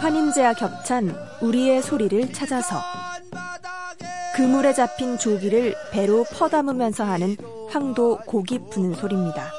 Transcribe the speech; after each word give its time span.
환인제와 0.00 0.54
겹찬 0.54 1.14
우리의 1.40 1.82
소리를 1.82 2.32
찾아서 2.32 2.80
그물에 4.34 4.72
잡힌 4.72 5.18
조기를 5.18 5.74
배로 5.90 6.24
퍼담으면서 6.24 7.04
하는 7.04 7.36
황도 7.70 8.18
고기 8.26 8.58
푸는 8.58 8.94
소리입니다. 8.94 9.50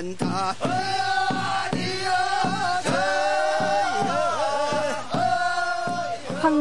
많다. 0.00 1.09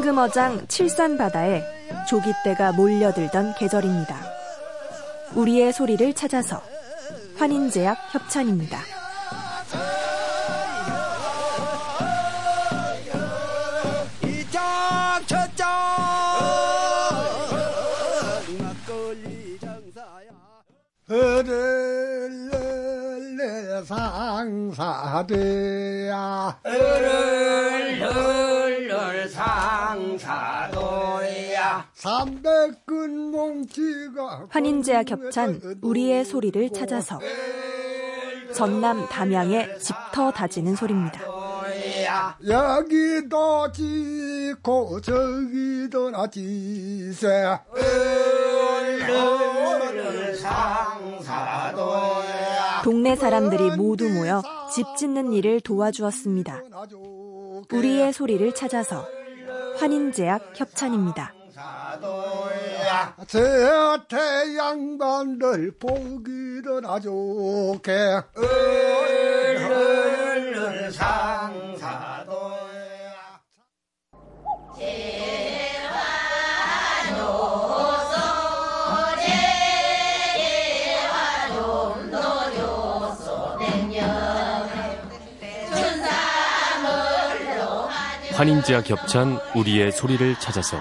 금어장 0.09 0.65
칠산 0.67 1.19
바다에 1.19 1.63
조기떼가 2.09 2.71
몰려들던 2.71 3.53
계절입니다. 3.53 4.17
우리의 5.35 5.71
소리를 5.71 6.15
찾아서 6.15 6.63
환인제약 7.37 7.95
협찬입니다. 8.11 8.79
상사대야. 24.79 26.61
을을을 26.65 27.99
상사도야. 29.27 30.79
삼백근 31.93 33.31
몽치가 33.31 34.47
환인제와 34.49 35.03
겹찬 35.03 35.59
우리의 35.81 36.23
소리를 36.23 36.71
찾아서 36.71 37.19
전남 38.53 39.09
담양의 39.09 39.79
집터 39.79 40.31
다지는 40.31 40.77
소리입니다. 40.77 41.19
여기도 42.47 43.69
지고 43.73 45.01
저기도 45.01 46.09
나지세. 46.09 47.27
을을을 47.75 49.09
상사도야 50.37 50.78
동네 52.89 53.15
사람들이 53.15 53.75
모두 53.75 54.09
모여 54.09 54.41
집 54.73 54.83
짓는 54.97 55.31
일을 55.31 55.61
도와주었습니다. 55.61 56.63
우리의 57.71 58.11
소리를 58.11 58.51
찾아서 58.55 59.05
환인제약 59.77 60.53
협찬입니다. 60.59 61.31
제 63.27 63.39
태양반들 64.07 65.77
보기를 65.77 66.81
아주 66.83 67.79
게 67.83 67.93
상사 70.91 71.78
환인제와 88.39 88.81
겹찬 88.83 89.37
우리의 89.53 89.91
소리를 89.91 90.39
찾아서 90.39 90.77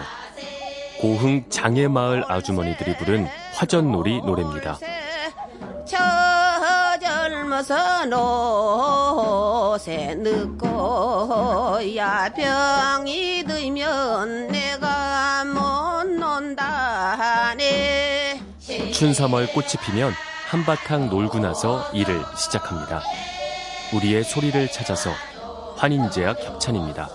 고흥 1.00 1.50
장애마을 1.50 2.22
아주머니들이 2.30 2.96
부른 2.98 3.26
화전놀이 3.52 4.20
노래입니다. 4.20 4.78
저 5.84 5.96
젊어서 7.00 8.04
노새 9.74 10.14
늦고 10.14 11.96
야 11.96 12.32
병이 12.32 13.42
들면 13.42 14.46
내가 14.52 15.44
못 15.44 16.04
논다네 16.06 17.60
춘삼월 18.92 19.48
꽃이 19.48 19.70
피면 19.84 20.12
한바탕 20.46 21.08
놀고 21.08 21.40
나서 21.40 21.90
일을 21.92 22.22
시작합니다. 22.36 23.02
우리의 23.94 24.22
소리를 24.22 24.70
찾아서 24.70 25.10
환인제약 25.78 26.40
협찬입니다. 26.44 27.08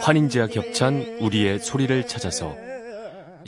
환인제와 0.00 0.46
겹찬 0.46 1.18
우리의 1.20 1.58
소리를 1.58 2.06
찾아서 2.06 2.77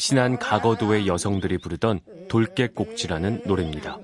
신안 0.00 0.38
가거도의 0.38 1.06
여성들이 1.06 1.58
부르던 1.58 2.00
돌깨꼭지라는 2.28 3.42
노래입니다. 3.44 3.98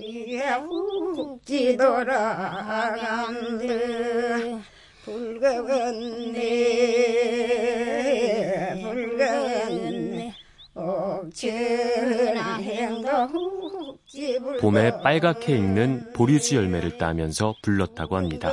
봄에 14.61 15.01
빨갛게 15.03 15.57
익는 15.57 16.13
보리수 16.13 16.57
열매를 16.57 16.99
따면서 16.99 17.55
불렀다고 17.63 18.19
합니다. 18.19 18.53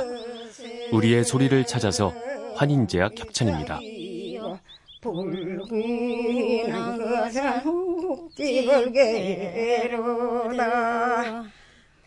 우리의 0.92 1.24
소리를 1.24 1.66
찾아서 1.66 2.14
환인제약 2.56 3.18
협찬입니다. 3.18 3.80
불귀한 5.04 6.96
것은 6.98 7.62
묵지불개로다 7.62 8.64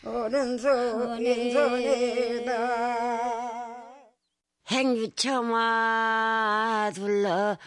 오른손인 0.03 1.51
손에다 1.53 3.26
행주처마 4.77 5.71
둘러 6.93 7.57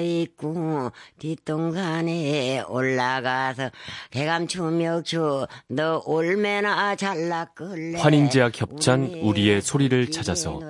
있고 0.00 0.92
뒷동산에 1.18 2.62
올라가서 2.68 3.70
개감추며추 4.10 5.46
너 5.68 6.02
올매나 6.04 6.94
잘라끌래. 6.96 7.98
환인제와 8.00 8.50
겹찬 8.50 9.04
우리의 9.22 9.62
소리를 9.62 10.10
찾아서 10.10 10.60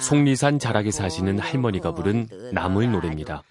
속리산 0.00 0.58
자락에 0.58 0.90
사시는 0.90 1.38
할머니가 1.38 1.92
부른 1.94 2.28
나물 2.52 2.90
노래입니다. 2.90 3.42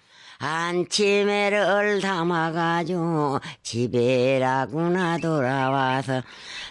안치매를 0.44 2.02
담아가지고 2.02 3.40
집에라구나 3.62 5.16
돌아와서 5.16 6.20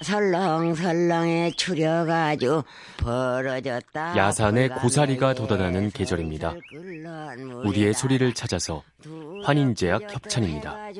설렁설렁에 0.03 1.53
추려가지고 1.57 2.63
벌어졌다. 2.97 4.15
야산에 4.15 4.69
고사리가 4.69 5.33
돋아나는 5.33 5.89
계절입니다. 5.89 6.53
우리의 7.65 7.95
소리를 7.95 8.31
찾아서 8.33 8.83
환인제약 9.43 10.13
협찬입니다. 10.13 10.91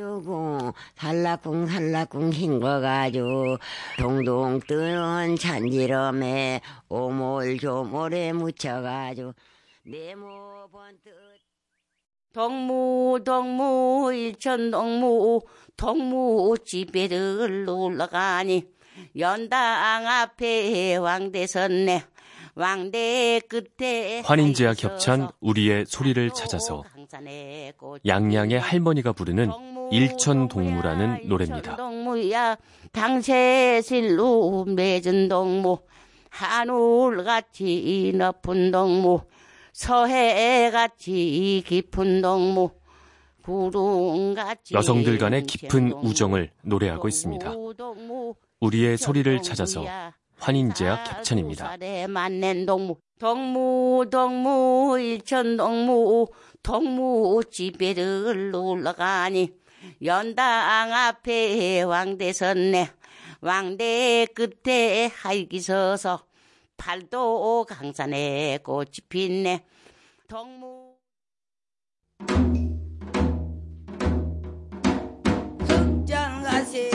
살라꿍 0.95 1.67
살라꿍 1.67 2.33
헹궈가지고 2.33 3.57
동동 3.99 4.59
뜨는 4.61 5.35
잔지럼에 5.35 6.61
오몰조몰에 6.89 8.33
묻혀가지고 8.33 9.33
네모 9.85 10.69
번뜩 10.71 11.11
동무 12.33 13.19
동무 13.23 14.11
일천 14.11 14.71
동무 14.71 15.41
동무 15.77 16.55
집에를 16.65 17.65
놀러가니 17.65 18.65
연당 19.19 20.07
앞에 20.07 20.95
왕대 20.95 21.45
섰네 21.45 22.03
왕대 22.55 23.39
끝에 23.47 24.21
환인제와 24.21 24.73
겹찬 24.73 25.29
우리의 25.41 25.85
소리를 25.87 26.31
찾아서 26.31 26.83
양양의 28.05 28.59
할머니가 28.59 29.13
부르는 29.13 29.51
일천 29.91 30.47
동무라는 30.47 31.27
노래입니다. 31.27 31.75
동무야 31.75 32.57
당세실로 32.91 34.65
맺은 34.65 35.27
동무 35.29 35.77
하늘같이 36.29 38.11
높은 38.15 38.71
동무 38.71 39.21
서해같이 39.73 41.63
깊은 41.67 42.21
동무 42.21 42.71
구름같이 43.43 44.73
여성들 44.73 45.17
간의 45.17 45.43
깊은 45.43 45.91
우정을 45.91 46.51
노래하고 46.61 47.07
있습니다. 47.09 47.51
우리의 48.61 48.97
소리를 48.97 49.41
찾아서 49.41 49.85
환인제약 50.37 51.17
협찬입니다. 51.17 51.75
동무 52.65 52.95
동무 53.19 54.05
동무 54.09 54.99
일천 54.99 55.57
동무 55.57 56.27
동무 56.61 57.41
집에를 57.49 58.51
놀러 58.51 58.93
가니 58.93 59.51
연당 60.03 60.93
앞에 60.93 61.81
왕대 61.81 62.31
섰네 62.31 62.89
왕대 63.41 64.25
끝에 64.33 65.07
할기 65.07 65.59
서서 65.59 66.23
팔도 66.77 67.65
강산에 67.67 68.59
꽃이 68.63 68.91
핀네. 69.09 69.65
동무. 70.27 70.93
승장가시 75.67 76.89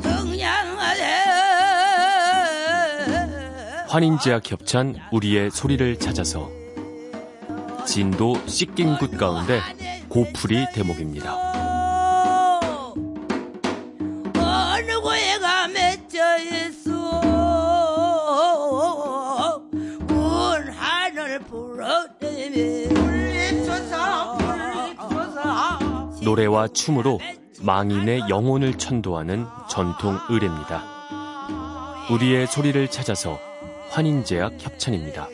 승장가시 0.00 1.02
환인제약 3.88 4.50
협찬 4.50 4.96
우리의 5.12 5.50
소리를 5.50 5.98
찾아서 5.98 6.50
진도 7.86 8.36
씻긴 8.46 8.98
곳 8.98 9.16
가운데 9.16 9.60
고풀이 10.08 10.66
대목입니다. 10.74 11.67
노래와 26.28 26.68
춤으로 26.68 27.20
망인의 27.62 28.24
영혼을 28.28 28.76
천도하는 28.76 29.46
전통 29.70 30.18
의례입니다. 30.28 30.84
우리의 32.10 32.46
소리를 32.46 32.86
찾아서 32.90 33.38
환인제약 33.88 34.56
협찬입니다. 34.58 35.26